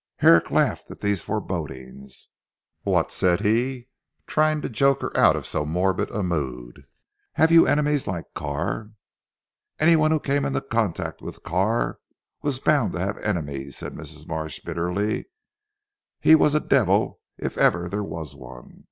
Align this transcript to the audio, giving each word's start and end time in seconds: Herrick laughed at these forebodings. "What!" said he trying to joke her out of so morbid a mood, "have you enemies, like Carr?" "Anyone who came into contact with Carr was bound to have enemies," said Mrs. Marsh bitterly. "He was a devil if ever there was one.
Herrick 0.17 0.49
laughed 0.49 0.89
at 0.89 0.99
these 0.99 1.21
forebodings. 1.21 2.29
"What!" 2.81 3.11
said 3.11 3.41
he 3.41 3.87
trying 4.25 4.61
to 4.63 4.67
joke 4.69 5.03
her 5.03 5.15
out 5.15 5.35
of 5.35 5.45
so 5.45 5.63
morbid 5.63 6.09
a 6.09 6.23
mood, 6.23 6.87
"have 7.33 7.51
you 7.51 7.67
enemies, 7.67 8.07
like 8.07 8.33
Carr?" 8.33 8.93
"Anyone 9.77 10.09
who 10.09 10.19
came 10.19 10.43
into 10.43 10.59
contact 10.61 11.21
with 11.21 11.43
Carr 11.43 11.99
was 12.41 12.57
bound 12.57 12.93
to 12.93 12.99
have 12.99 13.19
enemies," 13.19 13.77
said 13.77 13.93
Mrs. 13.93 14.27
Marsh 14.27 14.59
bitterly. 14.61 15.27
"He 16.19 16.33
was 16.33 16.55
a 16.55 16.59
devil 16.59 17.19
if 17.37 17.55
ever 17.55 17.87
there 17.87 18.03
was 18.03 18.33
one. 18.35 18.79